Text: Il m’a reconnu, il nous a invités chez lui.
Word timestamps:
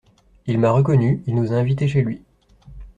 Il 0.47 0.57
m’a 0.57 0.71
reconnu, 0.71 1.21
il 1.27 1.35
nous 1.35 1.53
a 1.53 1.57
invités 1.57 1.87
chez 1.87 2.01
lui. 2.01 2.23